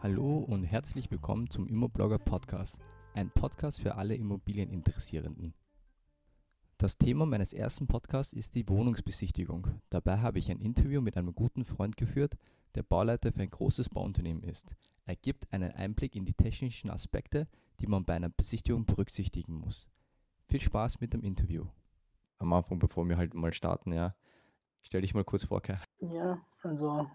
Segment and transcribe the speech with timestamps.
[0.00, 2.78] Hallo und herzlich willkommen zum Immoblogger Podcast,
[3.14, 5.54] ein Podcast für alle Immobilieninteressierenden.
[6.76, 9.66] Das Thema meines ersten Podcasts ist die Wohnungsbesichtigung.
[9.90, 12.38] Dabei habe ich ein Interview mit einem guten Freund geführt,
[12.76, 14.68] der Bauleiter für ein großes Bauunternehmen ist.
[15.04, 17.48] Er gibt einen Einblick in die technischen Aspekte,
[17.80, 19.88] die man bei einer Besichtigung berücksichtigen muss.
[20.46, 21.66] Viel Spaß mit dem Interview.
[22.38, 24.14] Am Anfang, bevor wir halt mal starten, ja,
[24.80, 25.80] stell dich mal kurz vor, Kai.
[25.98, 27.10] Ja, also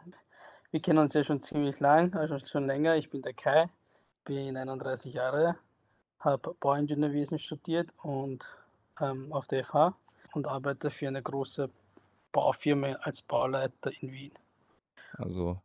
[0.73, 2.95] wir kennen uns ja schon ziemlich lang, also schon länger.
[2.95, 3.69] Ich bin der Kai,
[4.25, 5.55] bin 31 Jahre,
[6.19, 8.47] habe Bauingenieurwesen studiert und
[8.99, 9.95] ähm, auf der FH
[10.33, 11.69] und arbeite für eine große
[12.31, 14.31] Baufirma als Bauleiter in Wien.
[15.11, 15.61] Also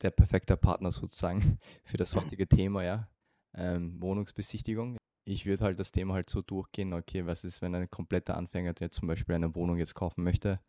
[0.00, 3.08] der perfekte Partner sozusagen für das heutige Thema, ja.
[3.52, 4.96] Ähm, Wohnungsbesichtigung.
[5.24, 8.74] Ich würde halt das Thema halt so durchgehen, okay, was ist, wenn ein kompletter Anfänger
[8.74, 10.60] der zum Beispiel eine Wohnung jetzt kaufen möchte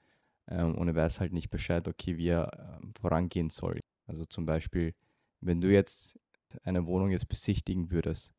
[0.50, 3.80] ähm, und er weiß halt nicht Bescheid, okay, wie er ähm, vorangehen soll.
[4.08, 4.94] Also zum Beispiel,
[5.42, 6.20] wenn du jetzt
[6.64, 8.34] eine Wohnung jetzt besichtigen würdest,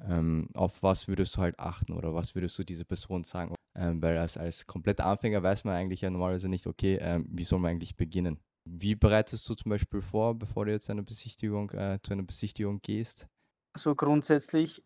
[0.00, 3.54] ähm, auf was würdest du halt achten oder was würdest du dieser Person sagen?
[3.74, 7.44] Ähm, weil als, als kompletter Anfänger weiß man eigentlich ja normalerweise nicht, okay, ähm, wie
[7.44, 8.38] soll man eigentlich beginnen?
[8.64, 12.80] Wie bereitest du zum Beispiel vor, bevor du jetzt eine Besichtigung, äh, zu einer Besichtigung
[12.82, 13.26] gehst?
[13.72, 14.82] Also grundsätzlich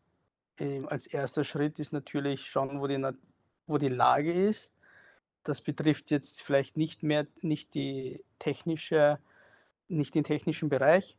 [0.58, 3.00] ähm, als erster Schritt ist natürlich schauen, wo die,
[3.66, 4.74] wo die Lage ist.
[5.42, 9.18] Das betrifft jetzt vielleicht nicht mehr nicht die technische,
[9.88, 11.16] nicht den technischen Bereich,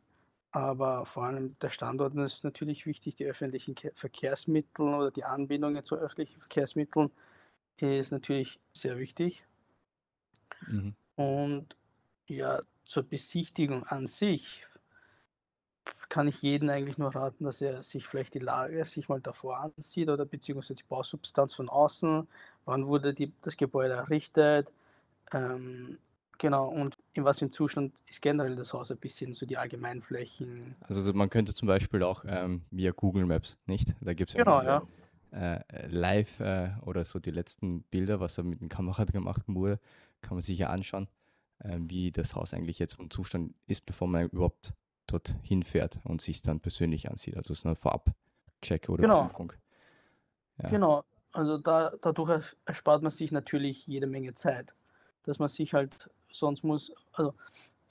[0.52, 5.96] aber vor allem der Standort ist natürlich wichtig, die öffentlichen Verkehrsmittel oder die Anbindungen zu
[5.96, 7.10] öffentlichen Verkehrsmitteln
[7.78, 9.44] ist natürlich sehr wichtig.
[10.66, 10.94] Mhm.
[11.16, 11.76] Und
[12.28, 14.66] ja, zur Besichtigung an sich
[16.08, 19.58] kann ich jeden eigentlich nur raten, dass er sich vielleicht die Lage sich mal davor
[19.58, 22.28] ansieht oder beziehungsweise die Bausubstanz von außen,
[22.64, 24.72] wann wurde die, das Gebäude errichtet,
[25.32, 25.98] ähm,
[26.38, 29.56] genau, und in was für einem Zustand ist generell das Haus ein bisschen so die
[29.56, 30.76] Allgemeinflächen.
[30.80, 33.94] Also man könnte zum Beispiel auch ähm, via Google Maps, nicht?
[34.00, 34.82] Da gibt es genau, ja,
[35.32, 35.56] ja.
[35.56, 39.80] Äh, live äh, oder so die letzten Bilder, was da mit den Kamera gemacht wurde,
[40.20, 41.08] kann man sich ja anschauen,
[41.60, 44.74] äh, wie das Haus eigentlich jetzt vom Zustand ist, bevor man überhaupt
[45.06, 47.36] dort hinfährt und sich dann persönlich ansieht.
[47.36, 49.24] Also es ist eine Vorab-Check oder genau.
[49.24, 49.52] Prüfung.
[50.62, 50.68] Ja.
[50.68, 54.74] Genau, also da, dadurch erspart man sich natürlich jede Menge Zeit,
[55.24, 55.92] dass man sich halt
[56.30, 57.34] sonst muss, also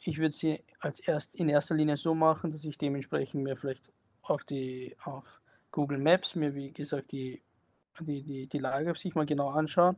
[0.04, 3.92] ich würde sie als erst in erster Linie so machen, dass ich dementsprechend mir vielleicht
[4.24, 5.42] auf die auf
[5.72, 7.42] Google Maps mir wie gesagt die
[8.00, 9.98] die, die, die Lage sich mal genau anschauen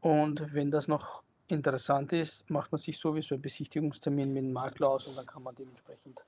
[0.00, 4.88] und wenn das noch interessant ist, macht man sich sowieso einen Besichtigungstermin mit dem Makler
[4.88, 6.24] aus und dann kann man dementsprechend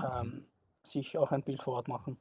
[0.00, 0.44] ähm,
[0.82, 2.16] sich auch ein Bild vor Ort machen.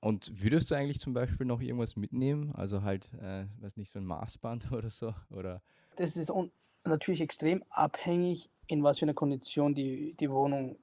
[0.00, 2.52] Und würdest du eigentlich zum Beispiel noch irgendwas mitnehmen?
[2.54, 5.14] Also halt, äh, weiß nicht, so ein Maßband oder so?
[5.30, 5.60] Oder?
[5.96, 6.32] Das ist
[6.84, 10.76] natürlich extrem abhängig, in was für einer Kondition die, die Wohnung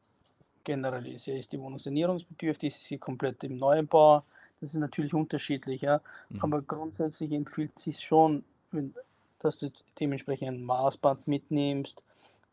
[0.63, 1.25] generell ist.
[1.25, 2.73] Ja, ist die Wohnung sanierungsbedürftig?
[2.73, 4.23] Ist sie komplett im Neubau?
[4.59, 6.01] Das ist natürlich unterschiedlich, ja.
[6.29, 6.41] Mhm.
[6.41, 8.93] Aber grundsätzlich empfiehlt es sich schon, wenn,
[9.39, 12.03] dass du dementsprechend ein Maßband mitnimmst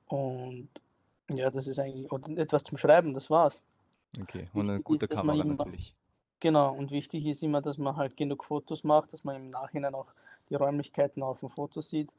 [0.07, 0.69] und
[1.31, 3.63] ja, das ist eigentlich oder etwas zum Schreiben, das war's.
[4.21, 5.95] Okay, und eine gute Kamera natürlich.
[6.45, 9.95] Genau, und wichtig ist immer, dass man halt genug Fotos macht, dass man im Nachhinein
[9.95, 10.13] auch
[10.51, 12.13] die Räumlichkeiten auf dem Foto sieht,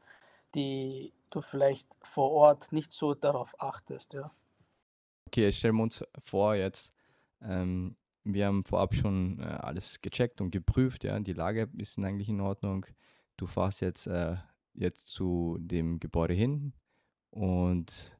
[0.55, 4.31] die du vielleicht vor Ort nicht so darauf achtest, ja.
[5.27, 6.91] Okay, stellen wir uns vor jetzt,
[7.39, 12.29] ähm, wir haben vorab schon äh, alles gecheckt und geprüft, ja, die Lage ist eigentlich
[12.29, 12.87] in Ordnung.
[13.37, 14.37] Du fährst jetzt äh,
[14.73, 16.73] jetzt zu dem Gebäude hin
[17.29, 18.17] und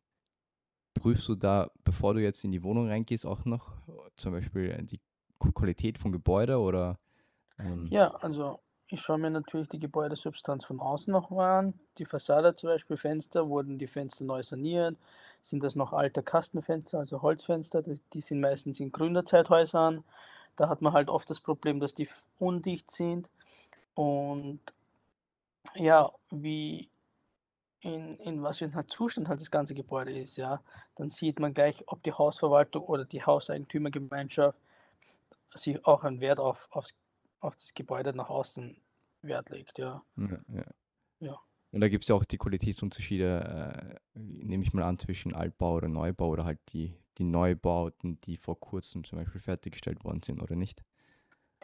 [0.94, 3.71] prüfst du da, bevor du jetzt in die Wohnung reingehst, auch noch
[4.17, 4.99] zum Beispiel die
[5.40, 6.97] Qualität vom Gebäude oder?
[7.59, 11.73] Ähm ja, also ich schaue mir natürlich die Gebäudesubstanz von außen noch mal an.
[11.97, 14.95] Die Fassade zum Beispiel, Fenster, wurden die Fenster neu saniert?
[15.41, 17.81] Sind das noch alte Kastenfenster, also Holzfenster?
[17.81, 20.03] Die sind meistens in Gründerzeithäusern.
[20.56, 22.07] Da hat man halt oft das Problem, dass die
[22.38, 23.28] undicht sind.
[23.95, 24.59] Und
[25.74, 26.90] ja, wie
[27.81, 30.62] in, in was für einem Zustand halt das ganze Gebäude ist, ja,
[30.95, 34.57] dann sieht man gleich, ob die Hausverwaltung oder die Hauseigentümergemeinschaft
[35.57, 36.88] sich auch einen Wert auf, auf,
[37.40, 38.78] auf das Gebäude nach außen
[39.22, 40.04] Wert legt, ja.
[40.18, 40.66] Ja, ja.
[41.19, 41.40] ja.
[41.72, 45.74] Und da gibt es ja auch die Qualitätsunterschiede, äh, nehme ich mal an, zwischen Altbau
[45.75, 50.42] oder Neubau oder halt die, die Neubauten, die vor kurzem zum Beispiel fertiggestellt worden sind,
[50.42, 50.84] oder nicht?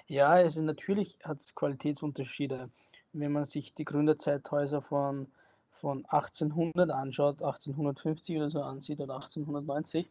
[0.08, 2.70] Ja, also natürlich hat es Qualitätsunterschiede.
[3.14, 5.28] Wenn man sich die Gründerzeithäuser von,
[5.70, 10.10] von 1800 anschaut, 1850 oder so ansieht oder 1890,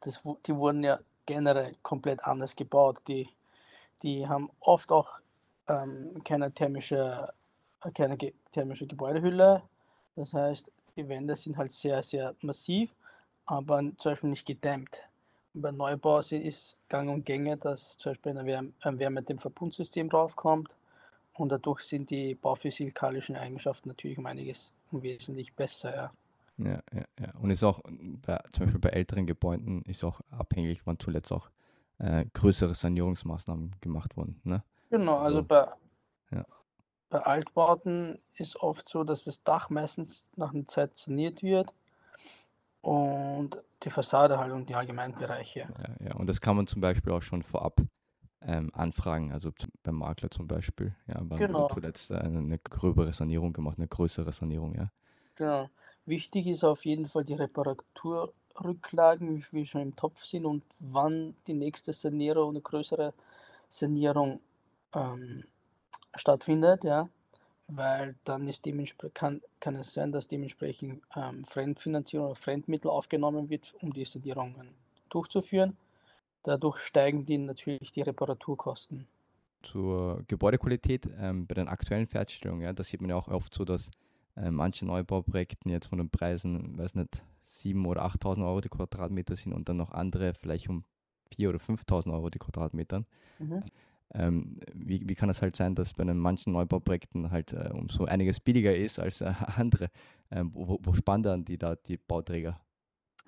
[0.00, 0.98] das, die wurden ja
[1.30, 2.98] generell komplett anders gebaut.
[3.06, 3.28] Die,
[4.02, 5.08] die haben oft auch
[5.68, 7.28] ähm, keine thermische,
[7.94, 9.62] keine ge thermische Gebäudehülle.
[10.16, 12.90] Das heißt, die Wände sind halt sehr, sehr massiv,
[13.46, 15.02] aber zum Beispiel nicht gedämmt.
[15.54, 20.74] bei Neubau ist gang und gänger, dass zum Beispiel eine Wärm ein Wärmedämmverbundsystem draufkommt
[21.34, 26.10] und dadurch sind die bauphysikalischen Eigenschaften natürlich um einiges wesentlich besser, ja.
[26.64, 27.34] Ja, ja, ja.
[27.40, 31.50] Und ist auch bei, zum Beispiel bei älteren Gebäuden ist auch abhängig, wann zuletzt auch
[31.98, 34.40] äh, größere Sanierungsmaßnahmen gemacht wurden.
[34.44, 34.62] Ne?
[34.90, 35.68] Genau, also Also, bei
[36.32, 36.44] ja,
[37.10, 41.72] bei Altbauten ist oft so, dass das Dach meistens nach einer Zeit saniert wird
[42.82, 45.60] und die Fassade halt und die Allgemeinbereiche.
[45.60, 46.14] ja, ja.
[46.14, 47.80] Und das kann man zum Beispiel auch schon vorab
[48.42, 50.94] ähm, anfragen, also zum, beim Makler zum Beispiel.
[51.06, 54.90] Ja, wann Genau, zuletzt äh, eine gröbere Sanierung gemacht, eine größere Sanierung, ja.
[55.34, 55.68] genau.
[56.06, 61.36] Wichtig ist auf jeden Fall die Reparaturrücklagen, wie viel schon im Topf sind und wann
[61.46, 63.12] die nächste Sanierung, eine größere
[63.68, 64.40] Sanierung
[64.94, 65.44] ähm,
[66.16, 67.08] stattfindet, ja.
[67.68, 68.66] Weil dann ist
[69.14, 74.74] kann, kann es sein, dass dementsprechend ähm, Fremdfinanzierung oder Fremdmittel aufgenommen wird, um die Sanierungen
[75.08, 75.76] durchzuführen.
[76.42, 79.06] Dadurch steigen die natürlich die Reparaturkosten.
[79.62, 83.64] Zur Gebäudequalität ähm, bei den aktuellen Fertigstellungen, ja, da sieht man ja auch oft so,
[83.64, 83.90] dass
[84.40, 89.36] äh, manche Neubauprojekten jetzt von den Preisen, weiß nicht, 7.000 oder 8.000 Euro die Quadratmeter
[89.36, 90.84] sind und dann noch andere vielleicht um
[91.36, 93.04] 4.000 oder 5.000 Euro die Quadratmeter.
[93.38, 93.64] Mhm.
[94.12, 97.88] Ähm, wie, wie kann es halt sein, dass bei den manchen Neubauprojekten halt äh, um
[97.88, 99.90] so einiges billiger ist als äh, andere?
[100.30, 102.60] Ähm, wo, wo sparen dann die da die Bauträger?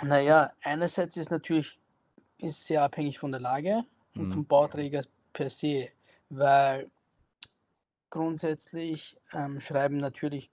[0.02, 1.78] Naja, einerseits ist natürlich
[2.38, 3.84] ist sehr abhängig von der Lage
[4.16, 4.30] und Mhm.
[4.30, 5.88] vom Bauträger per se,
[6.28, 6.90] weil
[8.10, 10.50] grundsätzlich ähm, schreiben natürlich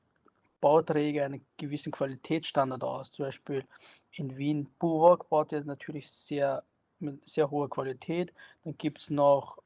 [0.61, 3.11] Bauträger einen gewissen Qualitätsstandard aus.
[3.11, 3.65] Zum Beispiel
[4.11, 6.63] in Wien, Buwog baut ja natürlich sehr
[6.99, 8.33] mit sehr hoher Qualität.
[8.63, 9.57] Dann gibt es noch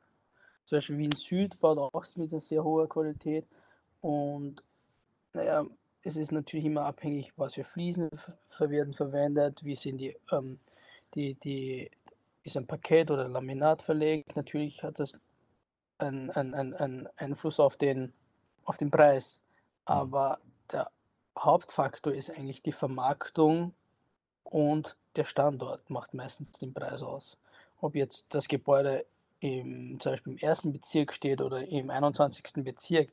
[0.65, 3.45] zum Beispiel Wien Süd baut auch mit einer sehr hoher Qualität.
[4.01, 4.63] Und
[5.33, 5.65] naja,
[6.03, 8.09] es ist natürlich immer abhängig, was für Fliesen
[8.59, 10.59] werden verwendet, wie sind die, ähm,
[11.15, 11.89] die, die,
[12.43, 14.35] ist ein Parkett oder Laminat verlegt.
[14.35, 15.13] Natürlich hat das
[15.97, 18.13] einen, einen, einen, Einfluss auf den,
[18.65, 19.39] auf den Preis.
[19.87, 19.93] Mhm.
[20.71, 20.89] Der
[21.37, 23.73] Hauptfaktor ist eigentlich die Vermarktung
[24.43, 27.37] und der Standort macht meistens den Preis aus.
[27.81, 29.05] Ob jetzt das Gebäude
[29.39, 32.63] im, zum Beispiel im ersten Bezirk steht oder im 21.
[32.63, 33.11] Bezirk,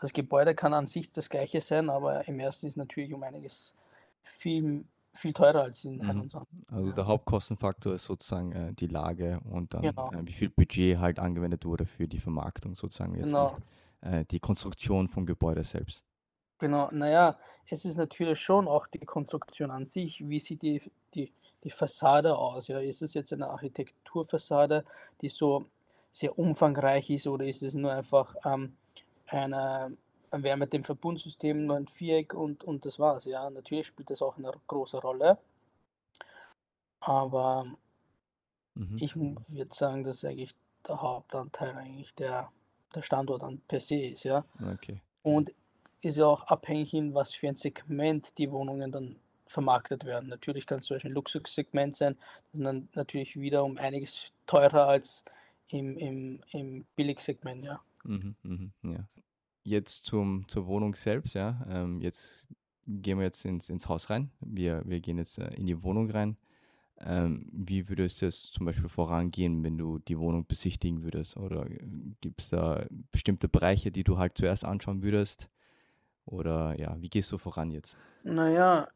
[0.00, 3.74] das Gebäude kann an sich das gleiche sein, aber im ersten ist natürlich um einiges
[4.22, 6.10] viel, viel teurer als in Mhm.
[6.10, 6.48] 21.
[6.68, 10.98] Also der Hauptkostenfaktor ist sozusagen äh, die Lage und dann Genau, äh, wie viel Budget
[10.98, 13.54] halt angewendet wurde für die Vermarktung sozusagen, jetzt nicht
[14.00, 16.04] genau, äh, die Konstruktion vom Gebäude selbst.
[16.60, 16.88] Genau.
[16.92, 17.36] Naja,
[17.68, 20.28] es ist natürlich schon auch die Konstruktion an sich.
[20.28, 20.82] Wie sieht die,
[21.14, 21.32] die,
[21.64, 22.68] die Fassade aus?
[22.68, 24.84] Ja, ist es jetzt eine Architekturfassade,
[25.20, 25.64] die so
[26.10, 28.76] sehr umfangreich ist, oder ist es nur einfach ähm,
[29.26, 29.96] eine,
[30.30, 33.24] ein Wärmedämmverbundsystem, nur ein Viereck und, und das war's?
[33.24, 35.38] Ja, natürlich spielt das auch eine große Rolle,
[37.00, 37.66] aber
[38.74, 38.96] Mhm.
[39.00, 40.54] ich würde sagen, dass eigentlich
[40.86, 42.50] der Hauptanteil eigentlich der,
[42.94, 44.44] der Standort an per se ist, ja.
[44.74, 45.00] Okay.
[45.22, 45.52] Und
[46.02, 49.16] ist ja auch abhängig, in was für ein Segment die Wohnungen dann
[49.46, 50.28] vermarktet werden.
[50.28, 52.16] Natürlich kann es zum Beispiel ein Luxussegment sein,
[52.52, 55.24] das ist dann natürlich wieder um einiges teurer als
[55.68, 57.80] im, im, im Billigsegment, ja.
[58.04, 59.08] Mhm, mhm, ja.
[59.62, 61.64] Jetzt zum, zur Wohnung selbst, ja.
[61.68, 62.46] Ähm, jetzt
[62.86, 64.30] gehen wir jetzt ins, ins Haus rein.
[64.40, 66.36] Wir, wir gehen jetzt äh, in die Wohnung rein.
[67.02, 71.36] Ähm, wie würdest du es zum Beispiel vorangehen, wenn du die Wohnung besichtigen würdest?
[71.36, 71.66] Oder
[72.20, 75.48] gibt es da bestimmte Bereiche, die du halt zuerst anschauen würdest?
[76.26, 77.96] Oder ja, wie gehst du voran jetzt?
[78.22, 78.88] Naja,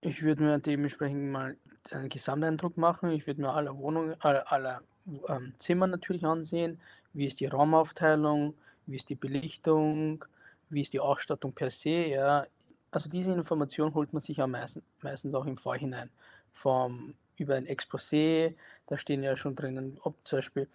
[0.00, 1.56] ich würde mir dementsprechend mal
[1.90, 3.10] einen Gesamteindruck machen.
[3.10, 4.80] Ich würde mir alle Wohnungen, alle, alle
[5.28, 6.80] ähm, Zimmer natürlich ansehen.
[7.12, 8.54] Wie ist die Raumaufteilung?
[8.86, 10.24] Wie ist die Belichtung?
[10.68, 12.06] Wie ist die Ausstattung per se?
[12.06, 12.46] Ja,
[12.90, 16.10] also diese Information holt man sich am meisten, meistens auch im Vorhinein.
[16.52, 18.54] Vom, über ein Exposé,
[18.86, 20.68] da stehen ja schon drinnen, ob zum Beispiel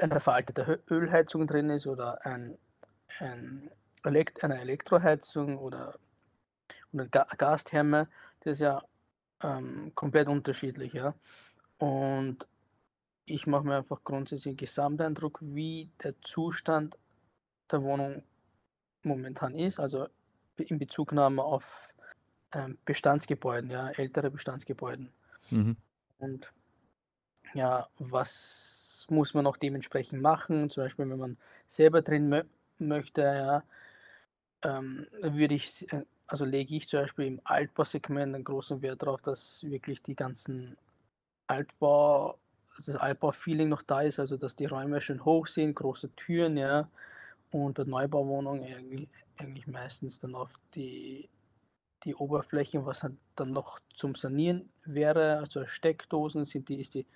[0.00, 2.56] eine veraltete Ölheizung drin ist oder ein,
[3.18, 3.70] ein
[4.04, 5.98] Elekt eine Elektroheizung oder
[6.92, 8.08] eine Ga Gastherme.
[8.40, 8.82] Das ist ja
[9.42, 11.14] ähm, komplett unterschiedlich, ja.
[11.78, 12.46] Und
[13.24, 16.98] ich mache mir einfach grundsätzlich einen Gesamteindruck, wie der Zustand
[17.70, 18.22] der Wohnung
[19.02, 20.08] momentan ist, also
[20.56, 21.94] in Bezugnahme auf
[22.52, 25.12] ähm, Bestandsgebäuden, ja, ältere Bestandsgebäuden.
[25.50, 25.76] Mhm.
[26.18, 26.52] Und
[27.54, 30.70] ja, was muss man noch dementsprechend machen?
[30.70, 32.44] Zum Beispiel, wenn man selber drin mö
[32.78, 33.62] möchte, ja,
[34.62, 39.20] ähm, würde ich, äh, also lege ich zum Beispiel im Altbausegment einen großen Wert darauf,
[39.22, 40.76] dass wirklich die ganzen
[41.46, 42.38] Altbau,
[42.76, 46.56] also das Altbau-Feeling noch da ist, also dass die Räume schön hoch sind, große Türen,
[46.56, 46.88] ja.
[47.50, 51.28] Und bei Neubauwohnungen eigentlich, eigentlich meistens dann auf die
[52.04, 57.06] die Oberfläche, was halt dann noch zum Sanieren wäre, also Steckdosen, sind die, ist die,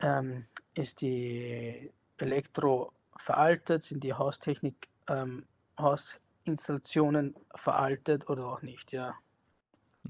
[0.00, 5.46] ähm, ist die Elektro veraltet, sind die Haustechnik, ähm,
[5.78, 9.14] Hausinstallationen veraltet oder auch nicht, ja.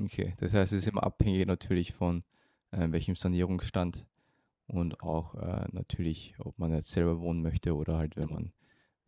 [0.00, 2.24] Okay, das heißt, es ist immer abhängig natürlich von
[2.70, 4.06] äh, welchem Sanierungsstand
[4.66, 8.52] und auch äh, natürlich, ob man jetzt selber wohnen möchte oder halt, wenn man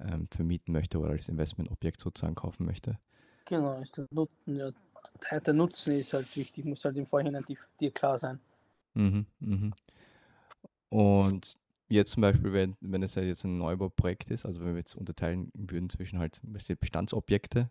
[0.01, 2.99] ähm, vermieten möchte oder als Investmentobjekt sozusagen kaufen möchte.
[3.47, 4.71] Genau, ist der, Nutzen, ja,
[5.41, 7.45] der Nutzen ist halt wichtig, muss halt im Vorhinein
[7.81, 8.41] dir klar sein.
[8.95, 9.75] Mhm, mhm.
[10.89, 11.59] Und
[11.95, 14.95] jetzt zum Beispiel, wenn, wenn es ja jetzt ein Neubauprojekt ist, also wenn wir jetzt
[14.95, 16.41] unterteilen würden zwischen halt
[16.81, 17.71] Bestandsobjekte,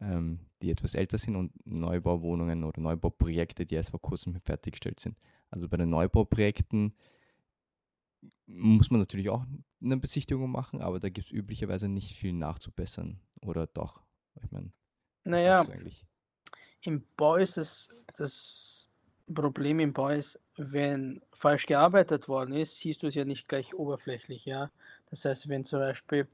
[0.00, 5.18] ähm, die etwas älter sind und Neubauwohnungen oder Neubauprojekte, die erst vor kurzem fertiggestellt sind.
[5.50, 6.94] Also bei den Neubauprojekten
[8.46, 9.44] muss man natürlich auch
[9.82, 13.20] eine Besichtigung machen, aber da gibt es üblicherweise nicht viel nachzubessern.
[13.42, 14.02] Oder doch?
[14.42, 14.72] Ich meine,
[15.24, 15.66] naja,
[16.82, 18.90] im Bau ist es das
[19.32, 23.74] Problem im Bau ist, wenn falsch gearbeitet worden ist, siehst du es ja nicht gleich
[23.74, 24.70] oberflächlich, ja.
[25.10, 26.28] Das heißt, wenn zum Beispiel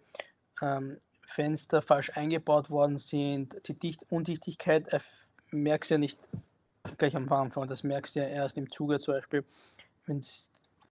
[0.61, 5.01] ähm, Fenster falsch eingebaut worden sind, die Dicht Undichtigkeit äh,
[5.51, 6.19] merkst du ja nicht
[6.99, 9.45] gleich am Anfang, das merkst du ja erst im Zuge zum Beispiel,
[10.07, 10.27] wenn du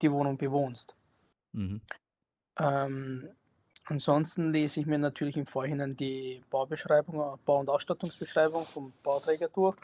[0.02, 0.96] die Wohnung bewohnst.
[1.52, 1.82] Mhm.
[2.58, 3.30] Ähm,
[3.86, 9.78] ansonsten lese ich mir natürlich im Vorhinein die Baubeschreibung, Bau- und Ausstattungsbeschreibung vom Bauträger durch.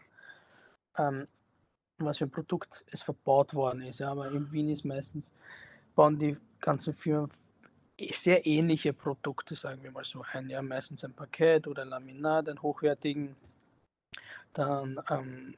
[0.98, 1.25] Ähm,
[1.97, 3.99] was für ein Produkt es verbaut worden ist.
[3.99, 5.33] Ja, aber in Wien ist meistens,
[5.95, 7.31] bauen die ganzen Firmen
[8.11, 10.49] sehr ähnliche Produkte, sagen wir mal so ein.
[10.49, 13.37] Ja, meistens ein Parkett oder Laminat, einen hochwertigen,
[14.53, 15.55] dann ähm,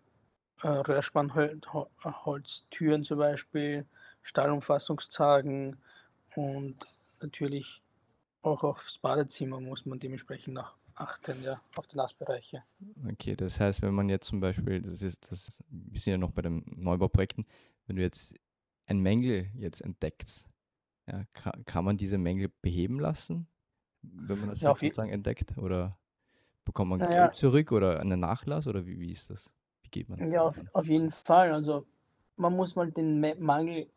[0.62, 3.86] äh, Röhrspannholztüren zum Beispiel,
[4.22, 5.78] Stahlumfassungszagen
[6.36, 6.78] und
[7.22, 7.82] natürlich
[8.42, 12.64] auch aufs Badezimmer muss man dementsprechend nach achten, ja, auf die Nassbereiche.
[13.12, 16.32] Okay, das heißt, wenn man jetzt zum Beispiel, das ist, das, wir sind ja noch
[16.32, 17.46] bei den Neubauprojekten,
[17.86, 18.36] wenn du jetzt
[18.86, 20.48] einen Mängel jetzt entdeckst,
[21.08, 23.48] ja, kann, kann man diese Mängel beheben lassen,
[24.02, 25.58] wenn man das ja, sozusagen entdeckt?
[25.58, 25.98] Oder
[26.66, 27.00] bekommt man.
[27.00, 29.54] Geld zurück oder einen Nachlass oder wie, wie ist das?
[29.82, 30.32] Wie geht man?
[30.32, 31.54] Ja, auf, auf jeden Fall.
[31.54, 31.86] Also
[32.36, 33.88] man muss mal den Mangel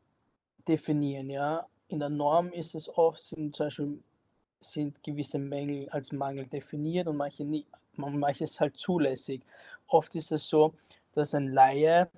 [0.66, 1.66] definieren, ja.
[1.88, 4.02] In der Norm ist es oft, sind zum Beispiel
[4.61, 9.43] sind gewisse Mängel als Mangel definiert und manche nicht, manches halt zulässig.
[9.87, 10.75] Oft ist es so,
[11.12, 12.11] dass ein Laie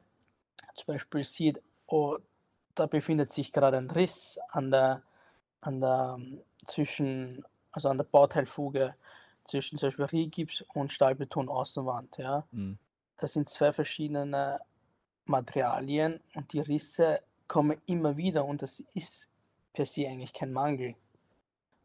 [0.75, 2.19] zum Beispiel sieht, oh,
[2.75, 5.03] da befindet sich gerade ein Riss an der,
[5.61, 6.19] an der
[6.67, 8.95] zwischen, also an der Bauteilfuge
[9.45, 12.19] zwischen zum Beispiel Rigips und Stahlbeton Außenwand.
[12.19, 12.47] Ja.
[12.53, 12.79] Mhm.
[13.19, 14.59] Das sind zwei verschiedene
[15.27, 19.29] Materialien und die Risse kommen immer wieder und das ist
[19.73, 20.97] per se eigentlich kein Mangel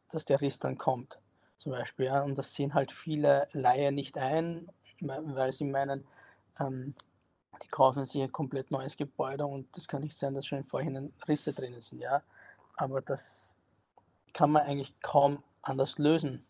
[0.10, 1.20] dass der Riss dann kommt.
[1.58, 2.06] Zum Beispiel.
[2.06, 2.22] Ja.
[2.22, 4.70] Und das sehen halt viele Laien nicht ein,
[5.02, 6.06] weil sie meinen,
[6.60, 6.96] ähm,
[7.64, 10.64] die kaufen sich ein komplett neues Gebäude und das kann nicht sein, dass schon im
[10.64, 12.22] Vorhinein Risse drinnen sind, ja.
[12.76, 13.58] Aber das
[14.34, 16.46] kann man eigentlich kaum anders lösen.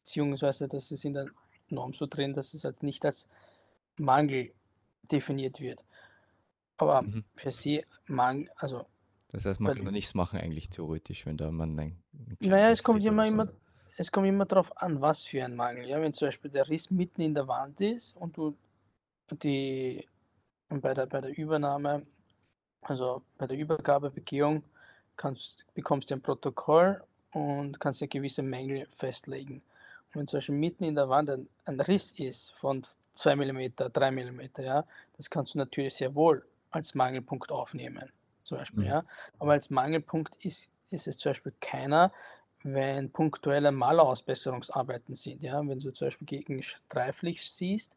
[0.00, 1.26] Beziehungsweise das ist in der
[1.68, 3.28] Norm so drin, dass es jetzt nicht als
[3.96, 4.52] Mangel
[5.10, 5.84] definiert wird.
[6.76, 7.24] Aber mhm.
[7.36, 8.86] per se Mangel, also
[9.32, 11.96] das heißt, man kann da nichts machen eigentlich theoretisch, wenn da man ein
[12.40, 13.32] Naja, es kommt immer, so.
[13.32, 13.48] immer,
[13.96, 15.86] es kommt immer darauf an, was für ein Mangel.
[15.86, 18.56] Ja, wenn zum Beispiel der Riss mitten in der Wand ist und du
[19.30, 20.04] die
[20.68, 22.04] bei der, bei der Übernahme,
[22.82, 24.64] also bei der Übergabebegehung,
[25.16, 29.62] kannst, bekommst du ein Protokoll und kannst ja gewisse Mängel festlegen.
[30.08, 32.82] Und wenn zum Beispiel mitten in der Wand ein, ein Riss ist von
[33.12, 34.84] 2 mm, 3 mm, ja,
[35.16, 38.10] das kannst du natürlich sehr wohl als Mangelpunkt aufnehmen
[38.50, 38.80] zum Beispiel.
[38.80, 38.88] Mhm.
[38.88, 39.04] Ja.
[39.38, 42.12] Aber als Mangelpunkt ist, ist es zum Beispiel keiner,
[42.62, 45.42] wenn punktuelle Malerausbesserungsarbeiten sind.
[45.42, 45.60] Ja.
[45.60, 47.96] Wenn du zum Beispiel gegen Streiflicht siehst,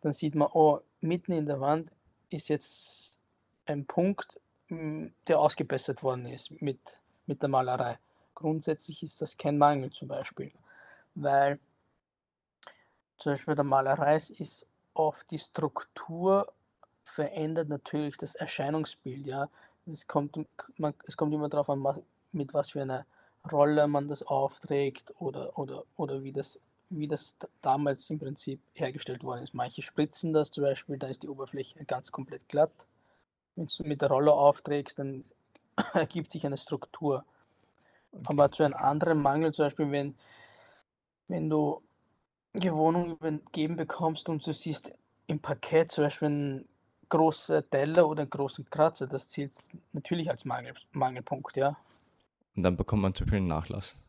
[0.00, 1.92] dann sieht man, oh, mitten in der Wand
[2.30, 3.16] ist jetzt
[3.66, 6.80] ein Punkt, hm, der ausgebessert worden ist mit,
[7.26, 7.98] mit der Malerei.
[8.34, 10.50] Grundsätzlich ist das kein Mangel zum Beispiel,
[11.14, 11.60] weil
[13.18, 16.52] zum Beispiel der Malerei ist oft die Struktur
[17.04, 19.26] verändert natürlich das Erscheinungsbild.
[19.26, 19.48] Ja.
[19.90, 20.38] Es kommt,
[20.78, 21.84] man, es kommt immer darauf an,
[22.32, 23.04] mit was für einer
[23.50, 26.58] Rolle man das aufträgt oder, oder, oder wie, das,
[26.90, 29.54] wie das damals im Prinzip hergestellt worden ist.
[29.54, 32.86] Manche spritzen das zum Beispiel, da ist die Oberfläche ganz komplett glatt.
[33.56, 35.24] Wenn du mit der Rolle aufträgst, dann
[35.94, 37.24] ergibt sich eine Struktur.
[38.12, 38.24] Okay.
[38.26, 40.14] Aber zu einem anderen Mangel, zum Beispiel, wenn,
[41.28, 41.82] wenn du
[42.54, 44.92] die Wohnung übergeben bekommst und du siehst
[45.26, 46.68] im Parkett zum Beispiel ein
[47.12, 49.52] große Teller oder großen Kratzer, das zählt
[49.92, 51.76] natürlich als Mangel, Mangelpunkt, ja.
[52.56, 54.02] Und dann bekommt man zum Beispiel einen Nachlass.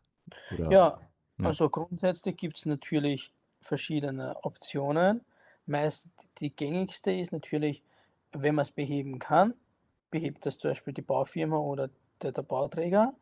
[0.54, 0.70] Oder?
[0.70, 1.00] Ja,
[1.38, 3.30] ja, also grundsätzlich gibt es natürlich
[3.60, 5.20] verschiedene Optionen.
[5.66, 6.08] meist
[6.38, 7.82] die gängigste ist natürlich,
[8.32, 9.52] wenn man es beheben kann,
[10.10, 11.90] behebt das zum Beispiel die Baufirma oder
[12.22, 13.12] der der Bauträger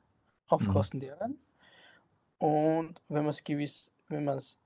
[0.47, 0.73] auf Mhm.
[0.73, 1.39] Kosten deren.
[2.39, 4.59] Und wenn man es gewiss wenn man's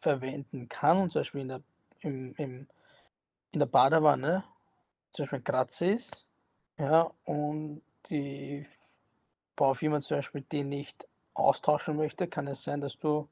[0.00, 1.62] verwenden kann und zum Beispiel in der
[2.00, 2.66] im im
[3.52, 4.44] in der Badewanne
[5.12, 6.26] zum Beispiel Kratzer ist,
[6.78, 8.66] ja, und die
[9.56, 13.28] Baufirma zum Beispiel den nicht austauschen möchte, kann es sein, dass du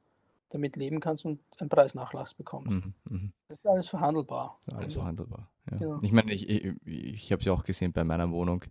[0.49, 2.85] damit leben kannst und einen Preisnachlass bekommst.
[2.85, 3.33] Mhm, mhm.
[3.47, 4.59] Das ist alles verhandelbar.
[4.67, 5.77] Alles Also, verhandelbar, ja.
[5.77, 5.99] genau.
[6.01, 8.63] Ich meine, ich i ich habe es ja auch gesehen bei meiner Wohnung,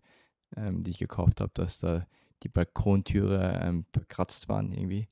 [0.57, 2.07] ähm, die ich gekauft habe, dass da
[2.43, 5.09] die Balkontüre, ähm, verkratzt waren irgendwie.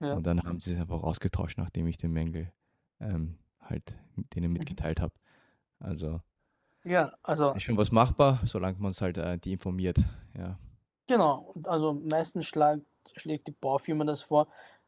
[0.00, 0.14] Ja.
[0.14, 2.52] Und dann haben sie es einfach ausgetauscht, nachdem ich den Mängel,
[3.00, 3.98] ähm, halt
[4.34, 5.14] denen mitgeteilt habe.
[5.80, 6.22] Also
[6.84, 9.98] Ja, also ist schon was machbar, solange man's halt, äh, die informiert,
[10.36, 10.58] ja.
[11.08, 12.82] Genau, und also meistens schlagt
[13.16, 14.46] schlägt die Baufirma das vor.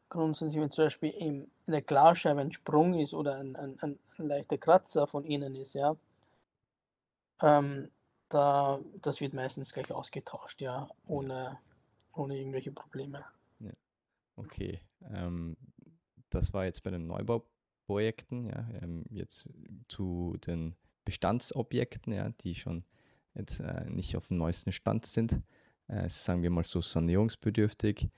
[0.09, 3.99] Grundsätzlich, wenn zum Beispiel im in der Glasscheibe ein Sprung ist oder ein ein ein
[4.17, 5.95] ein leichter Kratzer von innen ist, ja
[7.41, 7.91] ähm,
[8.29, 11.17] da das wird meistens gleich ausgetauscht, ja, Ja.
[11.17, 11.59] ohne
[12.13, 13.25] ohne irgendwelche Probleme.
[13.59, 13.71] Ja.
[14.37, 14.81] Okay,
[15.13, 15.57] ähm,
[16.29, 17.07] das war jetzt bei den
[17.91, 18.67] Neubauprojekten, ja.
[18.81, 19.49] Ähm, jetzt
[19.87, 22.83] zu den Bestandsobjekten, ja, die schon
[23.33, 25.41] jetzt, äh, nicht auf'm neuesten Stand sind,
[25.87, 28.09] äh, sagen wir mal so sanierungsbedürftig.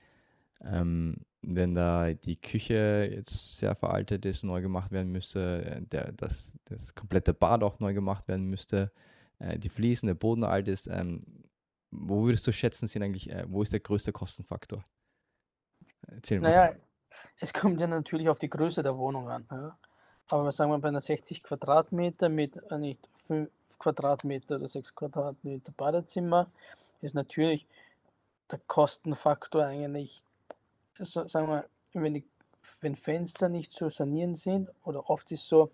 [0.60, 6.12] Ähm, wenn da die Küche jetzt sehr veraltet ist, neu gemacht werden müsste, äh, der
[6.12, 8.92] das das komplette Bad auch neu gemacht werden müsste,
[9.38, 11.22] äh, die Fliesen, der Boden alt ist, ähm,
[11.90, 14.84] wo würdest du schätzen, sind eigentlich äh, wo ist der größte Kostenfaktor?
[16.06, 16.80] Erzähl Na mal.
[17.40, 19.76] Es kommt ja natürlich auf die Größe der Wohnung an, ja.
[20.28, 25.72] Aber sagen wir bei einer 60 Quadratmeter mit, äh, nicht 5 Quadratmeter oder 6 Quadratmeter
[25.76, 26.50] Badezimmer
[27.02, 27.66] ist natürlich
[28.50, 30.22] der Kostenfaktor eigentlich
[30.98, 32.24] so sagen wir, wenn die
[32.80, 35.70] wenn Fenster nicht zu sanieren sind oder oft ist so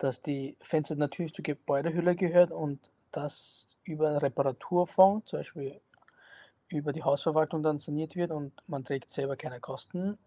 [0.00, 2.80] dass die Fenster natürlich zur Gebäudehülle gehört und
[3.12, 5.80] das über 'n Reparaturfonds, zum Beispiel
[6.72, 10.18] über die Hausverwaltung dann saniert wird und man trägt selber keine Kosten, Nur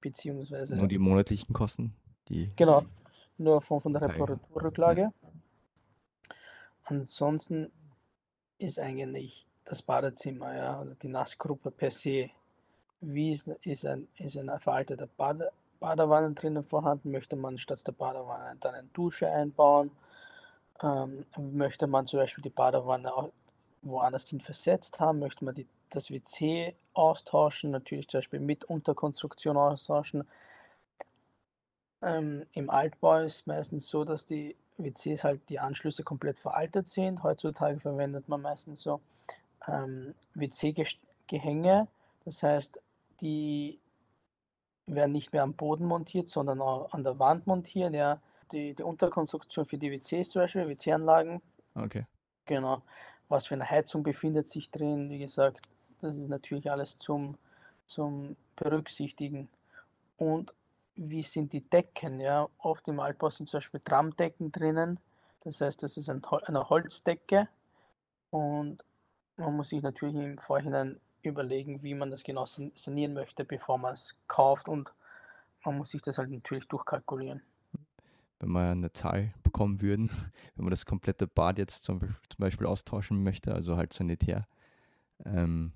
[0.00, 1.94] beziehungsweise die monatlichen Kosten,
[2.28, 2.82] die Genau,
[3.38, 4.24] nur von von der Okay, ja.
[4.24, 5.12] Reparaturrücklage.
[6.84, 7.72] Ansonsten
[8.58, 12.30] ist eigentlich das Badezimmer, ja, oder die Nassgruppe per se
[13.00, 17.10] wie ist ist ein ist eine veraltete Bade Badewanne drinnen vorhanden?
[17.10, 19.90] Möchte man statt der Badewanne dann eine Dusche einbauen?
[20.82, 23.32] Ähm, möchte man zum Beispiel die Badewanne au
[23.82, 25.18] woanders hin versetzt haben?
[25.18, 30.24] Möchte man die das WC austauschen, natürlich zum Beispiel mit Unterkonstruktion austauschen?
[32.02, 37.22] Ähm, im Altbau ist meistens so, dass die WCs halt die Anschlüsse komplett veraltet sind.
[37.22, 39.00] Heutzutage verwendet man meistens so,
[39.68, 41.88] ähm, WC-Gest Gehänge.
[42.24, 42.80] Das heißt,
[43.20, 43.80] die
[44.86, 48.20] werden nicht mehr am Boden montiert, sondern a an der Wand montiert, ja.
[48.52, 51.40] Die die Unterkonstruktion für die WCs zum Beispiel, WC-Anlagen.
[51.76, 52.04] Okay.
[52.46, 52.82] Genau.
[53.28, 55.08] Was für 'ne Heizung befindet sich drin?
[55.10, 55.62] Wie gesagt,
[56.00, 57.36] das ist natürlich alles zum
[57.86, 59.48] zum Berücksichtigen.
[60.16, 60.54] Und
[60.96, 62.48] wie sind die Decken, ja?
[62.58, 65.00] Oft im Altbau sind zum Beispiel Trammdecken drinnen.
[65.42, 67.48] Das heißt, das ist eine Holzdecke
[68.30, 68.84] und
[69.36, 73.78] man muss sich natürlich im Vorhinein überlegen, wie man das genau san sanieren möchte, bevor
[73.78, 74.92] man's kauft und
[75.64, 77.42] man muss sich das halt natürlich durchkalkulieren.
[78.40, 80.10] Wenn wir 'ne Zahl bekommen würden,
[80.56, 82.00] wenn man das komplette Bad jetzt zum
[82.38, 84.46] Beispiel austauschen möchte, also halt sanitär,
[85.24, 85.72] ähm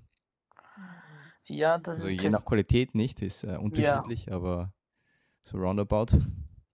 [1.49, 4.09] Ja, das also ist je nach Qualität nicht, ist, äh, Ja.
[4.09, 4.73] unterschiedlich, aber
[5.43, 6.07] so roundabout.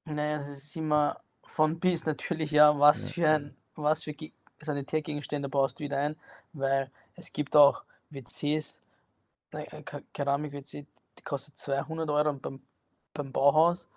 [0.07, 3.09] Na ja, das ist immer von bis natürlich, ja, was Ja.
[3.09, 6.15] für ein was für Ge Sanitärgegenstände baust du wieder ein,
[6.53, 8.79] weil es gibt auch WCs,
[9.51, 10.87] äh, Ke Keramik-WC,
[11.19, 12.61] die kostet 200 € beim
[13.13, 13.87] beim Bauhaus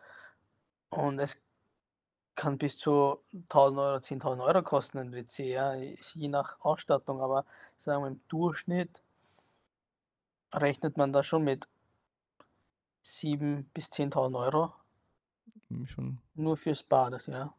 [0.91, 1.43] und es
[2.37, 7.45] kann bis zu 1.000 €, 10.000 € kosten, ein WC, ja, je nach Ausstattung, aber
[7.79, 9.03] sagen wir im Durchschnitt
[10.53, 11.67] rechnet man da schon mit
[13.03, 14.73] 7 bis 10.000 €.
[15.71, 17.55] Hm, schon Nur fürs Bad, ja.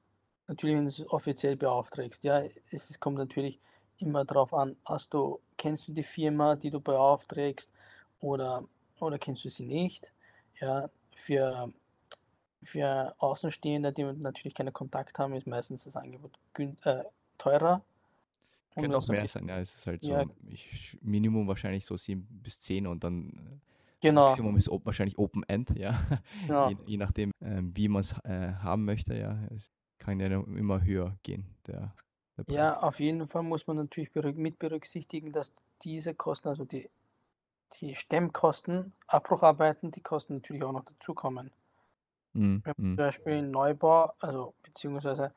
[0.47, 2.39] Natürlich, wenn du's offiziell beaufträgst, ja.
[2.41, 3.59] Es es kommt natürlich
[3.97, 7.69] immer drauf an, hast du kennst du die Firma, die du beaufträgst
[8.21, 8.63] oder
[8.99, 10.11] oder kennst du sie nicht?
[10.59, 11.71] Ja, für
[12.63, 16.37] für Außenstehende, die natürlich keinen Kontakt haben, ist meistens das Angebot
[16.83, 17.03] äh,
[17.37, 17.81] teurer.
[18.77, 19.59] Und Könnte auch mehr sein, ja.
[19.59, 20.25] Es ist halt Ja.
[20.25, 23.59] so ich Minimum wahrscheinlich so 7 bis 10 und dann, äh,
[24.01, 24.39] Genau.
[24.41, 25.99] Maximum ist op wahrscheinlich Open End, ja.
[26.47, 26.71] Genau.
[26.71, 29.45] Je je nachdem, ähm, wie man's, äh, haben möchte, ja.
[29.51, 31.95] Es kann ja immer höher gehen, der
[32.37, 35.53] der Ja, auf jeden Fall muss man natürlich mit berücksichtigen, dass
[35.83, 36.89] diese Kosten, also die
[37.81, 41.51] die Stemmkosten, Abbrucharbeiten, die Kosten natürlich auch noch dazukommen.
[42.35, 42.63] Mhm.
[42.65, 42.99] Wenn zum Mhm.
[43.05, 45.33] Beispiel ein Neubau, also beziehungsweise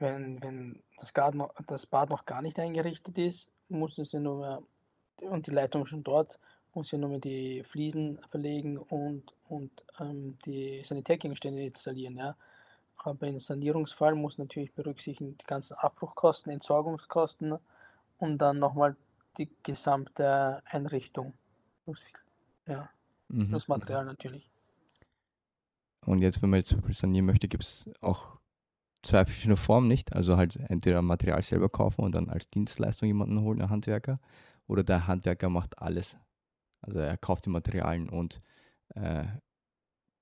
[0.00, 4.20] wenn, wenn das, Bad noch, das Bad noch gar nicht eingerichtet ist, muss es ja
[4.20, 4.62] nur mehr,
[5.30, 6.38] und die Leitung schon dort,
[6.74, 12.16] muss ja nur mehr die Fliesen verlegen und, und ähm, die Sanitärgegenstände installieren.
[12.16, 12.36] Ja.
[12.96, 17.58] Aber im Sanierungsfall muss natürlich berücksichtigen die ganzen Abbruchkosten, Entsorgungskosten
[18.18, 18.96] und dann nochmal
[19.38, 21.34] die gesamte Einrichtung.
[22.66, 22.90] Ja,
[23.30, 23.48] Mhm.
[23.50, 23.58] Mhm.
[23.68, 24.50] Material natürlich.
[26.06, 28.38] Und jetzt, wenn man jetzt sanieren möchte, gibt es auch
[29.02, 30.12] zwei verschiedene Formen, nicht?
[30.14, 34.20] Also halt entweder Material selber kaufen und dann als Dienstleistung jemanden holen, einen Handwerker,
[34.66, 36.16] oder der Handwerker macht alles.
[36.80, 38.40] Also er kauft die Materialien und
[38.94, 39.24] äh,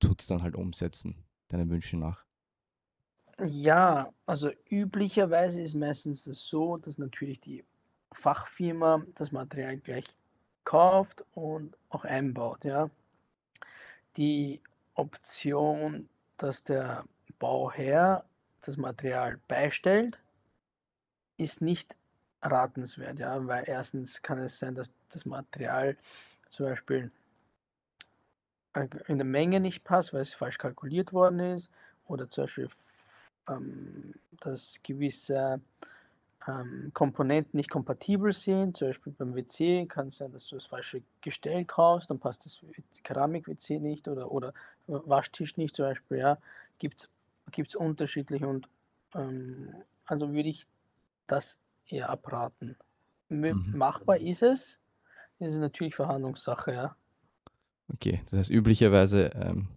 [0.01, 1.17] tut es dann halt umsetzen,
[1.49, 2.25] deinen Wünschen nach.
[3.41, 7.65] Ja, also üblicherweise ist meistens das so, dass natürlich die
[8.13, 10.07] Fachfirma das Material gleich
[10.65, 12.91] kauft und auch einbaut, ja.
[14.17, 14.61] Die
[14.95, 17.05] Option, dass der
[17.39, 18.25] Bauherr
[18.61, 20.19] das Material beistellt,
[21.37, 21.95] ist nicht
[22.43, 25.97] ratenswert, ja, weil erstens kann es sein, dass das Material
[26.51, 27.11] zum Beispiel
[29.07, 31.71] in der Menge nicht passt, weil es falsch kalkuliert worden ist,
[32.07, 32.69] oder zum Beispiel,
[33.49, 35.61] ähm, dass gewisse
[36.47, 38.77] ähm, Komponenten nicht kompatibel sind.
[38.77, 42.47] Zum Beispiel beim WC kann es sein, dass du das falsche Gestell kaufst, dann passt
[42.47, 42.61] das
[43.03, 44.55] Keramik-WC nicht oder, oder
[44.87, 46.19] Waschtisch nicht zum Beispiel.
[46.19, 46.39] Ja,
[46.79, 47.11] gibt es
[47.77, 48.69] unterschiedlich und
[49.15, 50.67] ähm, also würde ich
[51.27, 51.59] das
[51.89, 52.77] eher abraten.
[53.29, 53.73] Mhm.
[53.77, 54.79] Machbar ist es,
[55.39, 56.97] ist es natürlich Verhandlungssache, ja.
[57.93, 59.69] Okay, das heißt, üblicherweise ähm,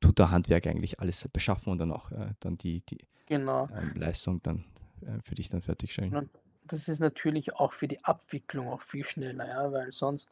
[0.00, 3.68] tut der Handwerker eigentlich alles beschaffen und dann auch äh, dann die, die Genau.
[3.72, 4.64] ähm, Leistung dann
[5.02, 6.14] äh, für dich dann fertigstellen.
[6.14, 6.30] Und
[6.66, 10.30] das ist natürlich auch für die Abwicklung auch viel schneller, ja, weil sonst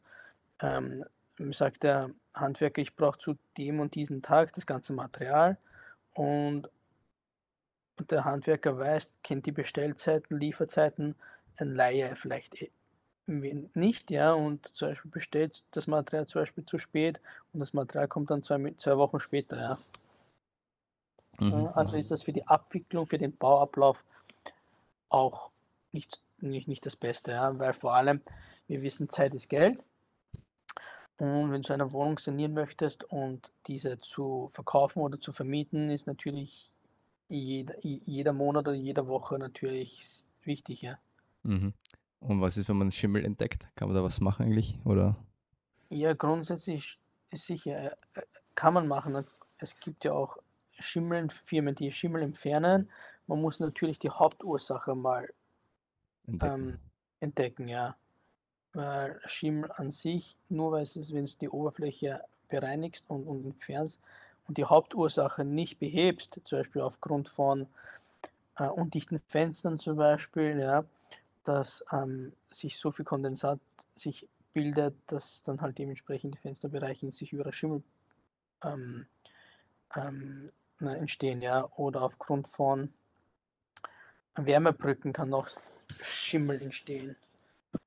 [0.60, 1.04] ähm,
[1.36, 5.58] sagt der Handwerker, ich brauche zu dem und diesem Tag das ganze Material
[6.14, 6.68] und,
[8.10, 11.14] der Handwerker weiß, kennt die Bestellzeiten, Lieferzeiten,
[11.56, 12.70] ein Laie vielleicht eh
[13.26, 17.20] nicht, ja, und zum Beispiel bestellt das Material zum Beispiel zu spät
[17.52, 19.78] und das Material kommt dann zwei, zwei Wochen später, ja.
[21.38, 21.68] Mhm.
[21.74, 24.04] Also ist das für die Abwicklung, für den Bauablauf
[25.08, 25.50] auch
[25.92, 28.20] nicht, nicht, nicht das Beste, ja, weil vor allem,
[28.68, 29.82] wir wissen, Zeit ist Geld.
[31.18, 36.06] Und wenn du eine Wohnung sanieren möchtest und diese zu verkaufen oder zu vermieten, ist
[36.06, 36.70] natürlich
[37.28, 40.98] jeder, jeder Monat oder jede Woche natürlich wichtig, ja.
[41.44, 41.72] Mhm.
[42.20, 43.66] Und was ist, wenn man Schimmel entdeckt?
[43.76, 44.78] Kann man da was machen eigentlich?
[44.84, 45.16] Oder?
[45.90, 46.98] Ja, grundsätzlich
[47.30, 48.22] ist sicher, äh, äh,
[48.54, 49.24] kann man machen.
[49.58, 50.38] Es gibt ja auch
[50.78, 52.90] Schimmelfirmen, die Schimmel entfernen.
[53.26, 55.32] Man muss natürlich die Hauptursache mal
[56.26, 56.68] Entdecken.
[56.68, 56.78] ähm,
[57.20, 57.96] entdecken, ja.
[58.74, 64.00] Weil Schimmel an sich, nur weil es, wenn es die Oberfläche bereinigst und, und entfernst
[64.46, 67.66] und die Hauptursache nicht behebst, zum Beispiel aufgrund von
[68.58, 70.84] äh, undichten Fenstern zum Beispiel, ja,
[71.44, 73.60] dass ähm, sich so viel Kondensat
[73.94, 77.82] sich bildet, dass dann halt dementsprechend die Fensterbereiche sich über Schimmel
[78.62, 79.06] ähm,
[79.96, 82.92] ähm, entstehen, ja, oder aufgrund von
[84.36, 85.48] Wärmebrücken kann auch
[86.00, 87.16] Schimmel entstehen.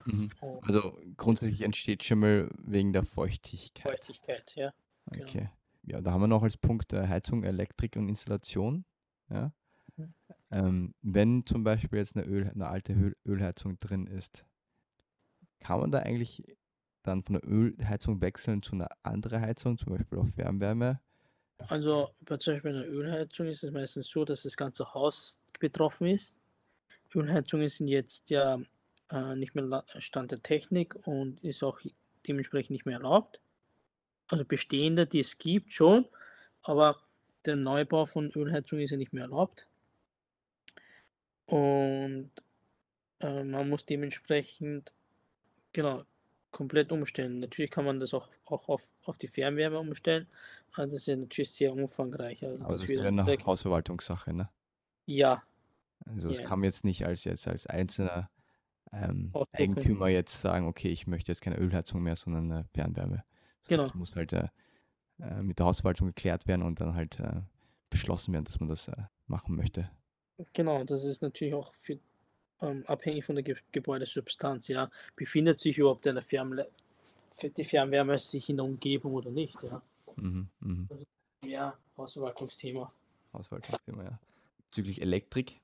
[0.05, 0.29] Mhm.
[0.41, 3.91] Und Also grundsätzlich entsteht Schimmel wegen der Feuchtigkeit.
[3.91, 4.73] Feuchtigkeit, ja.
[5.11, 5.25] genau.
[5.25, 5.49] Okay.
[5.83, 8.85] Ja, da haben wir noch als Punkt äh, Heizung, Elektrik und Installation.
[9.29, 9.53] Ja.
[9.95, 10.13] Mhm.
[10.51, 14.45] Ähm, wenn zum Beispiel jetzt eine, Öl, eine alte Öl, Ölheizung drin ist,
[15.59, 16.43] kann man da eigentlich
[17.03, 20.99] dann von der Ölheizung wechseln zu einer anderen Heizung, zum Beispiel auf Fernwärme?
[21.69, 26.07] Also bei zum Beispiel einer Ölheizung ist es meistens so, dass das ganze Haus betroffen
[26.07, 26.35] ist.
[27.15, 28.59] Ölheizungen sind jetzt ja
[29.11, 31.79] äh, nicht mehr Stand der Technik und ist auch
[32.27, 33.39] dementsprechend nicht mehr erlaubt.
[34.27, 36.05] Also bestehende, die es gibt schon,
[36.63, 37.01] aber
[37.45, 39.65] der Neubau von Ölheizungen ist ja nicht mehr erlaubt.
[41.45, 42.31] Und
[43.21, 44.91] äh, man muss dementsprechend
[45.71, 46.03] genau
[46.51, 47.39] komplett umstellen.
[47.39, 50.27] Natürlich kann man das auch, auch auf, auf die Fernwärme umstellen,
[50.73, 52.43] aber das ist ja natürlich sehr umfangreich.
[52.43, 54.49] Also Aber das das wird wäre eine direkt- Hausverwaltungssache, ne?
[55.05, 55.41] ja,
[56.05, 56.43] Also das Ja.
[56.45, 58.29] kann man jetzt nicht als jetzt als einzelner
[58.91, 59.31] ähm.
[59.53, 63.23] Eigentümer jetzt sagen, okay, ich möchte jetzt keine Ölheizung mehr, sondern eine Fernwärme.
[63.67, 63.83] Genau.
[63.83, 64.47] Das muss halt äh,
[65.19, 67.41] äh, mit der Hausverwaltung geklärt werden und dann halt äh,
[67.89, 68.95] beschlossen werden, dass man das äh,
[69.27, 69.89] machen möchte.
[70.53, 71.99] Genau, das ist natürlich auch für,
[72.61, 74.89] ähm, abhängig von der Ge Gebäudesubstanz, ja.
[75.15, 76.69] Befindet sich überhaupt eine Fernle
[77.43, 79.81] die Fernwärme sich in der Umgebung oder nicht, ja.
[80.15, 80.89] Mhm, mhm.
[81.45, 82.91] Ja, Hausverwaltungsthema.
[83.33, 84.19] Hausverwaltungsthema, ja.
[84.69, 85.59] Bezüglich Elektrik.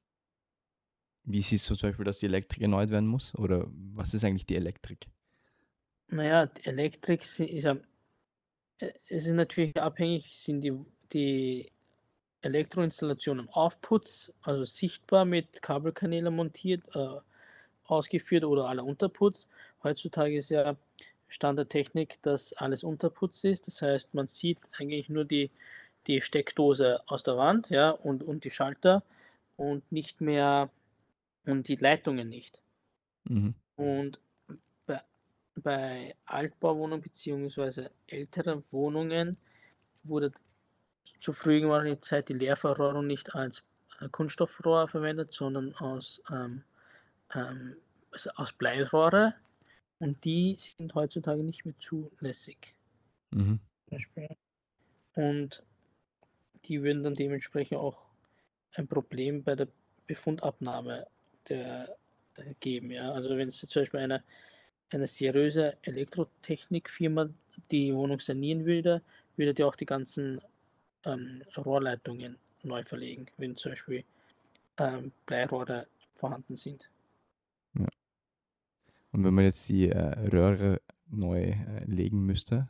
[1.25, 3.33] Wie siehst du zum Beispiel, dass die Elektrik erneuert werden muss?
[3.35, 5.07] Oder was ist eigentlich die Elektrik?
[6.09, 7.77] Naja, die Elektrik ist ja,
[8.79, 10.73] äh, es ist natürlich abhängig, sind die,
[11.13, 11.71] die
[12.41, 17.19] Elektroinstallationen Aufputz, also sichtbar mit Kabelkanälen montiert, äh,
[17.85, 19.47] ausgeführt oder aller Unterputz.
[19.81, 20.75] Heutzutage ist ja
[21.29, 23.67] Standardtechnik, dass alles Unterputz ist.
[23.67, 25.51] Das heißt, man sieht eigentlich nur die,
[26.07, 29.03] die Steckdose aus der Wand ja, und, und die Schalter
[29.55, 30.69] und nicht mehr
[31.45, 32.61] und die Leitungen nicht.
[33.25, 33.55] Mhm.
[33.75, 34.19] Und
[34.85, 35.01] bei,
[35.55, 37.89] bei Altbauwohnungen bzw.
[38.07, 39.37] älteren Wohnungen
[40.03, 40.31] wurde
[41.19, 43.63] zur früheren Zeit die Leerverrohrung nicht als
[43.99, 46.63] äh, Kunststoffrohr verwendet, sondern aus, ähm,
[47.33, 47.77] ähm,
[48.11, 49.35] also aus Bleirohre
[49.99, 52.75] und die sind heutzutage nicht mehr zulässig.
[53.31, 53.59] Mhm.
[55.15, 55.63] Und
[56.65, 58.05] die würden dann dementsprechend auch
[58.75, 59.67] ein Problem bei der
[60.07, 61.07] Befundabnahme
[61.49, 61.95] der,
[62.35, 62.91] äh, geben.
[62.91, 63.11] Ja?
[63.11, 64.23] Also wenn es zum Beispiel eine,
[64.89, 67.29] eine seriöse Elektrotechnikfirma
[67.71, 69.01] die Wohnung sanieren würde,
[69.37, 70.41] würde die auch die ganzen
[71.05, 74.03] ähm, Rohrleitungen neu verlegen, wenn zum Beispiel
[74.77, 76.89] ähm, Bleirohre vorhanden sind.
[77.77, 77.87] Ja.
[79.11, 82.67] Und wenn man jetzt die äh, Röhre neu äh, legen müsste,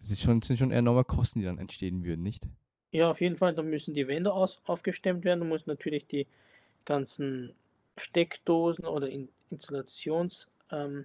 [0.00, 2.48] das ist schon, sind schon enorme Kosten, die dann entstehen würden, nicht?
[2.90, 6.26] Ja, auf jeden Fall, da müssen die Wände aus, aufgestemmt werden, muss natürlich die
[6.84, 7.54] ganzen
[7.96, 11.04] Steckdosen oder in Installations ähm,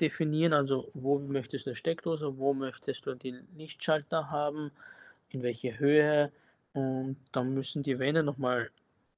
[0.00, 4.70] definieren, also wo möchtest du eine Steckdose, wo möchtest du den Lichtschalter haben,
[5.28, 6.32] in welche Höhe
[6.72, 8.70] und dann müssen die Wände nochmal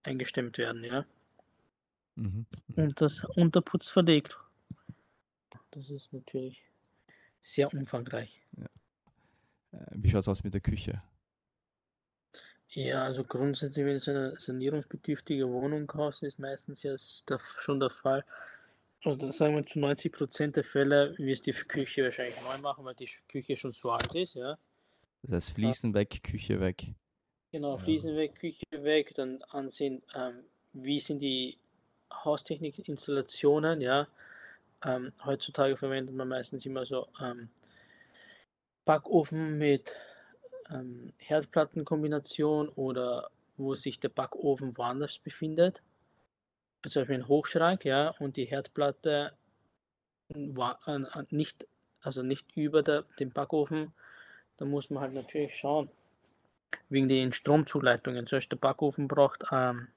[0.02, 1.04] eingestemmt werden, ja.
[2.16, 2.46] Mhm.
[2.74, 4.36] Und das Unterputz verlegt.
[5.70, 6.62] Das ist natürlich
[7.40, 8.42] sehr umfangreich.
[9.72, 11.02] Äh, Wie schaut es aus mit der Küche?
[12.74, 18.24] Ja, also grundsätzlich, wenn du eine sanierungsbedürftige Wohnung kaufst, ist meistens ja schon der Fall,
[19.04, 22.84] oder sagen wir zu 90 Prozent der Fälle wirst du die Küche wahrscheinlich neu machen,
[22.84, 24.56] weil die Küche schon zu alt ist, ja.
[25.22, 26.86] Das heißt, Fliesen weg, Küche weg.
[27.50, 31.58] Genau, Fliesen weg, Küche weg, dann ansehen, ähm, wie sind die
[32.12, 34.08] Haustechnik-Installationen, ja.
[34.84, 37.50] Ähm, heutzutage verwendet man meistens immer so ähm,
[38.84, 39.94] Backofen mit
[40.70, 45.82] ähm, Herdplattenkombination oder wo sich der Backofen woanders befindet
[46.90, 49.32] zum Beispiel ein Hochschrank, ja, und die Herdplatte
[50.28, 51.66] war äh, nicht,
[52.00, 53.92] also nicht über der, dem Backofen,
[54.56, 55.90] da muss man halt natürlich schauen,
[56.88, 58.26] wegen den Stromzuleitungen.
[58.26, 59.88] Zum Beispiel der Backofen braucht, ähm,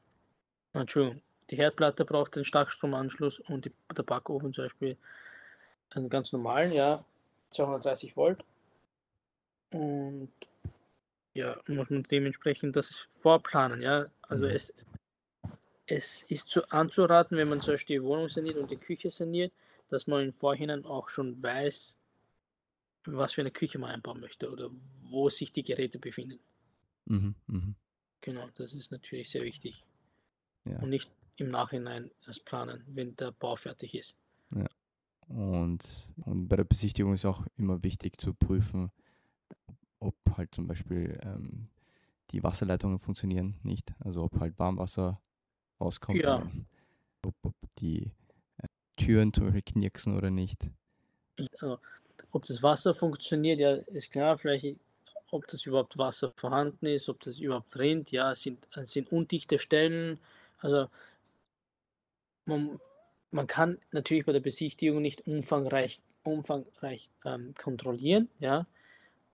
[0.74, 4.98] Entschuldigung, die Herdplatte braucht einen Starkstromanschluss und die, der Backofen zum Beispiel
[5.92, 7.04] einen ganz normalen, ja,
[7.52, 8.44] 230 Volt.
[9.72, 10.32] Und
[11.36, 14.08] ja, muss man dementsprechend das vorplanen, ja.
[14.24, 14.52] Also mhm.
[14.52, 14.74] es
[15.88, 19.54] es ist zu anzuraten, wenn man zum Beispiel die Wohnung saniert und die Küche saniert,
[19.90, 22.00] dass man im Vorhinein auch schon weiß,
[23.06, 24.72] was für eine Küche man einbauen möchte oder
[25.04, 26.40] wo sich die Geräte befinden.
[27.06, 27.76] Mhm, mh.
[28.22, 29.86] Genau, das ist natürlich sehr wichtig.
[30.64, 30.80] Ja.
[30.80, 34.16] Und nicht im Nachhinein das planen, wenn der Bau fertig ist.
[34.56, 34.66] Ja.
[35.28, 38.92] Und, und bei der Besichtigung ist auch immer wichtig zu prüfen,
[40.00, 41.70] ob halt zum Beispiel ähm,
[42.32, 43.94] die Wasserleitungen funktionieren nicht.
[44.00, 45.22] Also ob halt Warmwasser
[45.80, 46.22] rauskommt.
[46.22, 46.44] Ja.
[47.26, 48.12] Ob, ob die
[48.58, 50.70] äh, Türen zum Beispiel knirksen oder nicht.
[51.54, 51.80] Also,
[52.32, 54.78] ob das Wasser funktioniert, ja, ist klar, vielleicht
[55.32, 60.20] ob das überhaupt Wasser vorhanden ist, ob das überhaupt rinnt, ja, sind, sind undichte Stellen.
[60.60, 60.88] Also
[62.46, 62.80] man,
[63.32, 68.66] man kann natürlich bei der Besichtigung nicht umfangreich, umfangreich ähm, kontrollieren, ja,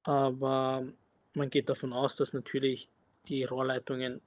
[0.04, 0.86] aber
[1.34, 2.90] man geht davon aus, dass natürlich
[3.28, 4.22] die Rohrleitungen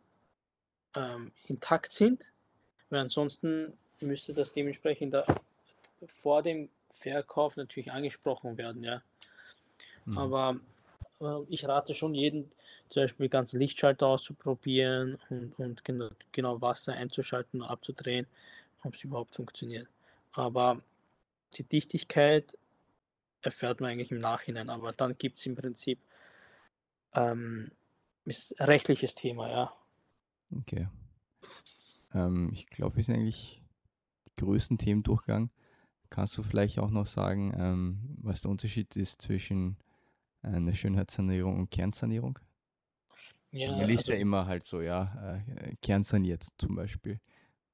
[0.95, 2.25] ähm, intakt sind,
[2.91, 5.25] weil ansonsten müsste das dementsprechend da
[6.07, 9.03] vor dem Verkauf natürlich angesprochen werden, ja.
[10.05, 10.19] Mhm.
[10.19, 10.61] Aber
[11.21, 12.51] äh, ich rate schon jeden,
[12.91, 18.27] zum Beispiel ganze Lichtschalter auszuprobieren und, und genau, genau Wasser einzuschalten und abzudrehen,
[18.83, 19.89] ob es überhaupt funktioniert.
[20.33, 20.81] Aber
[21.55, 22.57] die Dichtigkeit
[23.47, 25.99] erfährt man eigentlich im Nachhinein, aber dann gibt es im Prinzip
[27.15, 27.71] ähm,
[28.25, 29.73] ist rechtliches Thema, ja.
[30.57, 30.89] Okay.
[32.13, 33.63] Ähm, ich glaube, wir sind eigentlich
[34.27, 35.51] die größten Themen durchgegangen.
[36.11, 39.77] Kannst du vielleicht auch noch sagen, ähm, was der Unterschied ist zwischen
[40.43, 42.39] einer Schönheitssanierung und Kernsanierung?
[43.51, 47.21] Ja, Man liest also, ja immer halt so, ja, äh, kernsaniert zum Beispiel.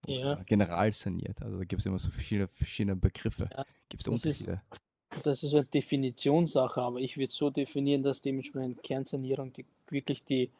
[0.07, 0.43] Ja.
[0.45, 1.43] Generalsaniert.
[1.43, 3.49] Also da gibt es immer so verschiedene, verschiedene Begriffe.
[3.53, 4.63] Ja, gibt es Unterschiede?
[4.71, 4.81] Ist,
[5.23, 10.51] das ist eine Definitionssache, aber ich würde so definieren, dass dementsprechend Kernsanierung die, wirklich die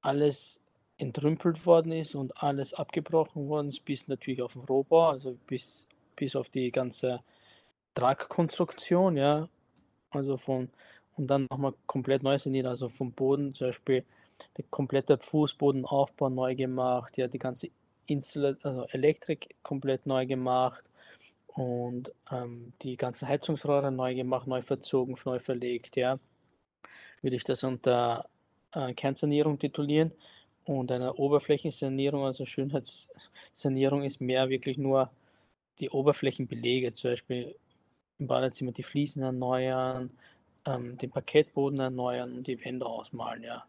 [0.00, 0.60] alles
[0.96, 5.86] entrümpelt worden ist und alles abgebrochen worden ist, bis natürlich auf den Rohbau, also bis,
[6.14, 7.20] bis auf die ganze
[7.94, 9.48] Tragkonstruktion, ja.
[10.10, 10.70] Also von,
[11.16, 14.04] und dann nochmal komplett neu saniert, also vom Boden zum Beispiel
[14.56, 17.70] der komplette Fußbodenaufbau neu gemacht, ja, die ganze
[18.06, 20.84] Install also Elektrik komplett neu gemacht
[21.54, 26.18] und ähm, die ganzen Heizungsrohre neu gemacht, neu verzogen, neu verlegt, ja.
[27.22, 28.28] Würde ich das unter
[28.72, 30.12] äh, Kernsanierung titulieren
[30.64, 35.10] und eine Oberflächensanierung, also Schönheitssanierung ist mehr wirklich nur
[35.78, 37.54] die Oberflächenbelege, zum Beispiel
[38.18, 40.10] im Badezimmer die Fliesen erneuern,
[40.66, 43.64] ähm, den Parkettboden erneuern und die Wände ausmalen, ja.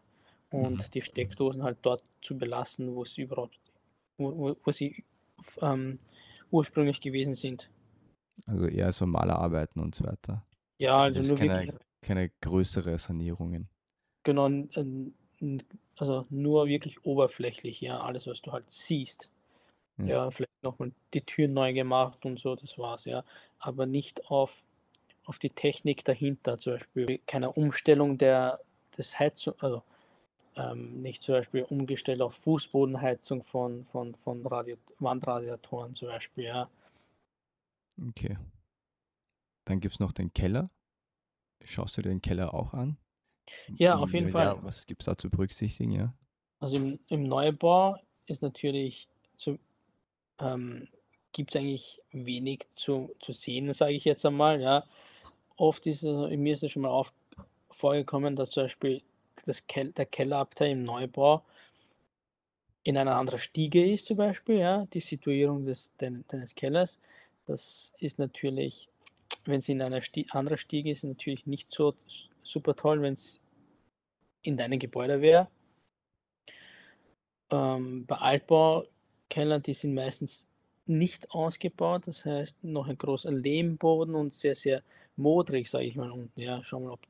[0.50, 0.90] Und mhm.
[0.92, 3.58] die Steckdosen halt dort zu belassen, wo sie überhaupt,
[4.18, 5.04] wo, wo, wo sie
[5.60, 5.98] ähm,
[6.50, 7.68] ursprünglich gewesen sind.
[8.46, 10.44] Also eher so Malerarbeiten und so weiter.
[10.78, 13.68] Ja, also nur keine, wirklich, keine größere Sanierungen.
[14.24, 14.50] Genau,
[15.96, 19.30] also nur wirklich oberflächlich, ja, alles, was du halt siehst.
[19.98, 23.24] Ja, ja vielleicht nochmal die Türen neu gemacht und so, das war's, ja.
[23.58, 24.66] Aber nicht auf,
[25.24, 28.60] auf die Technik dahinter, zum Beispiel keine Umstellung der,
[28.98, 29.82] des Heizung, also
[30.56, 36.68] ähm, nicht zum Beispiel umgestellt auf Fußbodenheizung von, von, von Radio, Wandradiatoren zum Beispiel, ja.
[38.00, 38.36] Okay.
[39.64, 40.70] Dann gibt es noch den Keller.
[41.64, 42.98] Schaust du dir den Keller auch an?
[43.76, 44.62] Ja, auf jeden ja, Fall.
[44.62, 46.14] was gibt es da zu berücksichtigen, ja?
[46.58, 49.58] Also im, im Neubau ist natürlich zu,
[50.40, 50.88] ähm,
[51.32, 54.60] gibt es eigentlich wenig zu, zu sehen, sage ich jetzt einmal.
[54.60, 54.84] Ja.
[55.56, 57.12] Oft ist es, mir ist es schon mal auf,
[57.70, 59.02] vorgekommen, dass zum Beispiel
[59.44, 61.44] das Kel der Kellerabteil im Neubau
[62.82, 66.98] in einer anderen Stiege ist, zum Beispiel, ja, die Situierung des, deines Kellers.
[67.46, 68.88] Das ist natürlich,
[69.44, 71.94] wenn es in einer Stie anderen Stiege ist, natürlich nicht so
[72.42, 73.40] super toll, wenn es
[74.42, 75.48] in deinem Gebäude wäre.
[77.50, 80.46] Ähm, bei Altbaukellern, die sind meistens
[80.86, 84.82] nicht ausgebaut, das heißt noch ein großer Lehmboden und sehr, sehr
[85.16, 86.40] modrig, sage ich mal unten.
[86.40, 87.00] Ja, schau mal, ob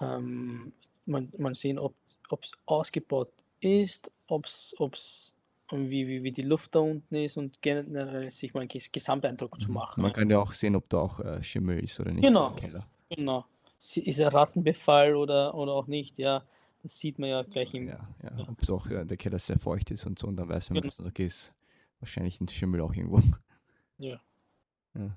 [0.00, 0.72] ähm,
[1.06, 1.94] man, man sehen, ob
[2.42, 5.36] es ausgebaut ist, ob es
[5.72, 9.68] wie, wie, wie die Luft da unten ist und generell sich mal einen Gesamteindruck zu
[9.68, 9.74] mhm.
[9.74, 10.02] machen.
[10.02, 12.56] Man kann ja auch sehen, ob da auch äh, Schimmel ist oder nicht genau, im
[12.56, 12.86] Keller.
[13.10, 13.46] Genau.
[13.78, 16.44] Ist er Rattenbefall oder, oder auch nicht, ja.
[16.82, 17.88] Das sieht man ja gleich im.
[17.88, 18.38] Ja, ja.
[18.38, 18.48] ja.
[18.48, 20.82] ob es auch äh, der Keller sehr feucht ist und so, und dann weiß man,
[20.82, 21.08] genau.
[21.08, 21.54] okay, ist
[22.00, 23.20] wahrscheinlich ein Schimmel auch irgendwo.
[23.98, 24.20] Ja.
[24.94, 25.16] Ja.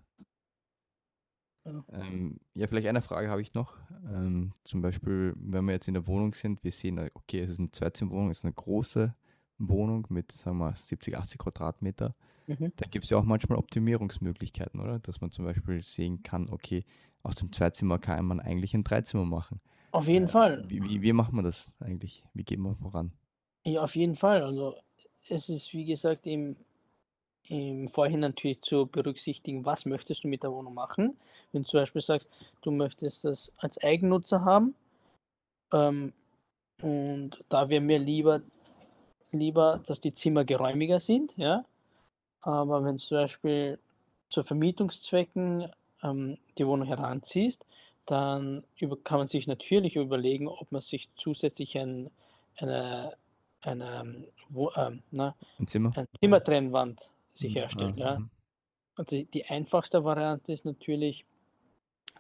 [1.65, 1.83] Ja.
[1.91, 3.77] Ähm, ja, vielleicht eine Frage habe ich noch.
[4.13, 7.59] Ähm, zum Beispiel, wenn wir jetzt in der Wohnung sind, wir sehen, okay, es ist
[7.59, 9.15] eine Zweizimmerwohnung, es ist eine große
[9.57, 12.15] Wohnung mit, sagen wir, 70, 80 Quadratmeter.
[12.47, 12.71] Mhm.
[12.75, 14.99] Da gibt es ja auch manchmal Optimierungsmöglichkeiten, oder?
[14.99, 16.85] Dass man zum Beispiel sehen kann, okay,
[17.23, 19.59] aus dem Zweizimmer kann man eigentlich ein Dreizimmer machen.
[19.91, 20.63] Auf jeden äh, Fall.
[20.67, 22.23] Wie, wie, wie macht man das eigentlich?
[22.33, 23.11] Wie geht man voran?
[23.65, 24.43] Ja, auf jeden Fall.
[24.43, 24.75] Also
[25.27, 26.55] es ist, wie gesagt, im,
[27.47, 31.17] im Vorhin natürlich zu berücksichtigen, was möchtest du mit der Wohnung machen.
[31.51, 32.29] Wenn du zum Beispiel sagst,
[32.61, 34.75] du möchtest das als Eigennutzer haben
[35.73, 36.13] ähm,
[36.81, 38.41] und da wäre mir lieber
[39.31, 41.65] lieber, dass die Zimmer geräumiger sind, ja.
[42.41, 43.79] Aber wenn du zum Beispiel
[44.29, 45.71] zu Vermietungszwecken
[46.03, 47.65] ähm, die Wohnung heranziehst,
[48.05, 52.11] dann über, kann man sich natürlich überlegen, ob man sich zusätzlich ein,
[52.57, 53.13] eine,
[53.61, 55.91] eine wo, ähm, na, ein Zimmer?
[55.95, 57.01] eine Zimmertrennwand
[57.33, 57.59] sich mhm.
[57.59, 57.97] herstellt.
[57.97, 58.19] Ja.
[58.19, 58.29] Mhm.
[58.97, 61.25] Und die, die, einfachste Variante ist natürlich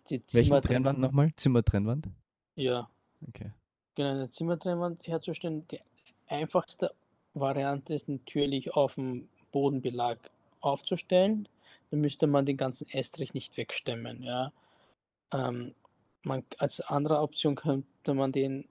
[0.09, 1.31] die Zimmertrennwand nochmal?
[1.35, 2.09] Zimmertrennwand?
[2.55, 2.89] Ja.
[3.27, 3.51] Okay.
[3.95, 5.67] Genau, eine Zimmertrennwand herzustellen.
[5.69, 5.79] Die
[6.27, 6.93] einfachste
[7.33, 10.17] Variante ist natürlich auf dem Bodenbelag
[10.61, 11.47] aufzustellen.
[11.91, 14.23] Dann müsste man den ganzen Estrich nicht wegstemmen.
[14.23, 14.51] Ja.
[15.33, 15.75] Ähm,
[16.23, 18.67] man, als andere Option könnte man den,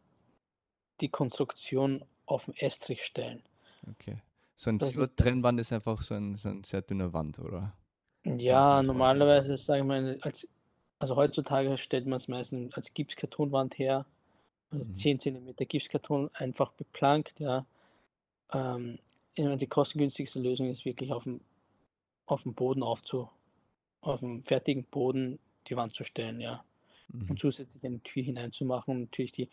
[1.01, 3.43] die Konstruktion auf dem Estrich stellen.
[3.91, 4.21] Okay.
[4.57, 7.73] So ein Trennwand ist einfach so ein, so ein sehr dünner Wand, oder?
[8.25, 10.49] Ja, normalerweise sage ich mal, als,
[10.99, 14.07] also heutzutage stellt man es meistens als Gipskartonwand her.
[14.75, 14.95] Also mhm.
[14.95, 17.67] 10 cm Gipskarton einfach beplankt, ja.
[18.53, 18.99] Ähm,
[19.37, 21.41] die kostengünstigste Lösung ist wirklich auf dem,
[22.27, 23.29] auf dem Boden aufzu,
[24.01, 26.65] auf dem fertigen Boden die Wand zu stellen, ja.
[27.09, 27.31] Mhm.
[27.31, 29.49] Und zusätzlich eine Tür hineinzumachen und natürlich die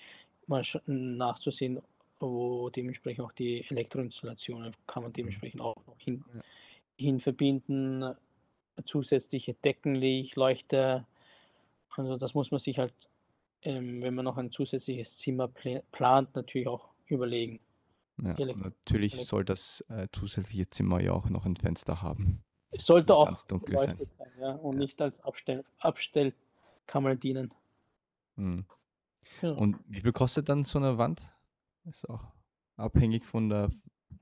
[0.47, 1.82] mal nachzusehen,
[2.19, 5.15] wo dementsprechend auch die Elektroinstallationen kann man mhm.
[5.15, 6.41] dementsprechend auch noch hin, ja.
[6.97, 8.15] hin verbinden.
[8.86, 11.05] Zusätzliche Deckenlicht, Leuchte.
[11.89, 12.93] Also das muss man sich halt,
[13.64, 17.59] ähm, wenn man noch ein zusätzliches Zimmer plant, natürlich auch überlegen.
[18.22, 22.43] Ja, natürlich soll das äh, zusätzliche Zimmer ja auch noch ein Fenster haben.
[22.72, 23.97] Es sollte auch ganz dunkel sein.
[23.97, 24.80] sein ja, und ja.
[24.80, 27.53] nicht als Abstell Abstellkammer dienen.
[28.38, 28.66] Hm.
[29.41, 29.51] Ja.
[29.51, 31.22] Und wie viel kostet dann so eine Wand?
[31.86, 32.24] Ist auch
[32.78, 33.72] abhängig von der.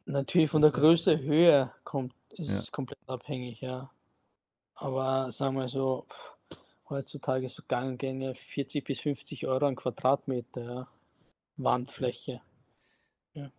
[0.06, 3.92] Natürlich von der Größe, Höhe kommt, ist komplett abhängig, ja.
[4.76, 6.08] Aber sagen wir so,
[6.90, 10.88] heutzutage so gang und gänge 40 bis 50 Euro ein Quadratmeter, ja.
[11.58, 12.42] Wandfläche.
[13.34, 13.52] Ja.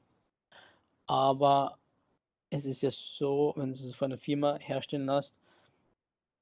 [1.06, 1.78] Aber
[2.50, 5.36] es ist ja so, wenn du es von einer Firma herstellen lässt,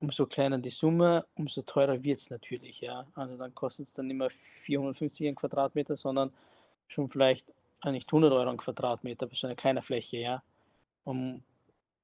[0.00, 3.06] umso kleiner die Summe, umso teurer wird es natürlich, ja.
[3.14, 6.32] Also dann kostet es dann nicht mehr 450 ein Quadratmeter, sondern
[6.86, 7.52] schon vielleicht
[7.84, 10.42] nicht 100 Euro Quadratmeter bei so einer kleinen Fläche, ja.
[11.04, 11.42] Und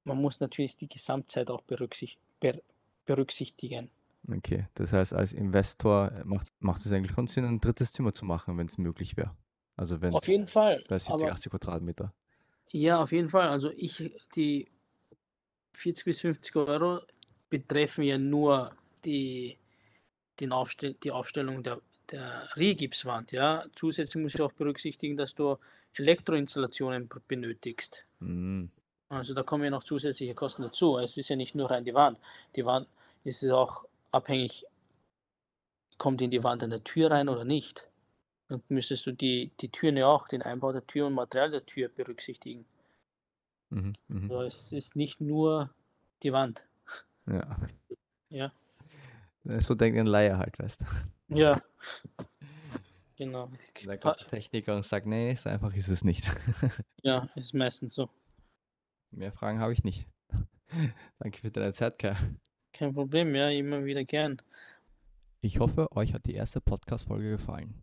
[0.03, 2.59] man muss natürlich die Gesamtzeit auch berücksicht, ber,
[3.05, 3.89] berücksichtigen.
[4.27, 8.13] Okay, das heißt, als Investor äh, macht, macht es eigentlich schon Sinn, ein drittes Zimmer
[8.13, 9.35] zu machen, wenn es möglich wäre.
[9.75, 10.83] Also wenn Auf jeden Fall.
[10.87, 12.13] bei 70, Aber 80 Quadratmeter.
[12.71, 13.49] ja, auf jeden Fall.
[13.49, 14.67] Also ich, die
[15.73, 17.01] 40 bis 50 Euro
[17.49, 19.57] betreffen ja nur die,
[20.39, 23.31] den Aufstell die Aufstellung der, der Rigipswand.
[23.31, 23.65] Ja.
[23.75, 25.57] Zusätzlich muss ich auch berücksichtigen, dass du
[25.93, 28.05] Elektroinstallationen benötigst.
[28.19, 28.71] Mhm.
[29.09, 30.97] Also da kommen ja noch zusätzliche Kosten dazu.
[30.97, 32.17] Es ist ja nicht nur rein die Wand.
[32.55, 32.87] Die Wand
[33.23, 34.65] ist auch abhängig,
[35.97, 37.89] kommt in die Wand eine Tür rein oder nicht.
[38.47, 41.65] Dann müsstest du die, die Türen ja auch, den Einbau der Tür und Material der
[41.65, 42.65] Tür berücksichtigen.
[43.69, 43.95] Mhm.
[44.07, 44.31] Mhm.
[44.31, 45.73] Also es ist nicht nur
[46.23, 46.63] die Wand.
[47.25, 47.57] Ja.
[48.29, 48.51] Ja.
[49.59, 50.85] So denkt ein Laie halt, weißt du.
[51.29, 51.59] Ja.
[53.17, 53.49] Genau.
[53.85, 56.25] Da kommt der Techniker und sagt, nee, so einfach ist es nicht.
[57.01, 58.09] Ja, ist meistens so.
[59.11, 60.05] Mehr Fragen habe ich nicht.
[61.19, 62.17] Danke für deine Zeit, Kai.
[62.75, 64.41] Kein Problem, ja, immer wieder gern.
[65.39, 67.73] Ich hoffe, euch hat die erste Podcast-Folge gefallen.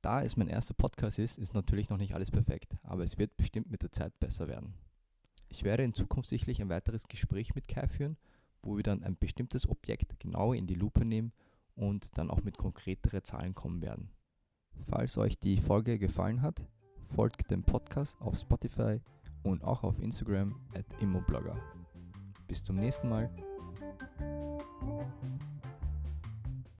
[0.00, 3.36] Da es mein erster Podcast ist, ist natürlich noch nicht alles perfekt, aber es wird
[3.36, 4.72] bestimmt mit der Zeit besser werden.
[5.50, 8.16] Ich werde in Zukunft sicherlich ein weiteres Gespräch mit Kai führen,
[8.62, 11.32] wo wir dann ein bestimmtes Objekt genauer in die Lupe nehmen
[11.74, 14.08] und dann auch mit konkretere Zahlen kommen werden.
[14.88, 16.62] Falls euch die Folge gefallen hat,
[17.14, 19.02] folgt dem Podcast auf Spotify
[19.42, 21.60] und auch auf Instagram at Immoblogger.
[22.48, 23.30] Bis zum nächsten Mal.
[24.06, 25.55] Thank you.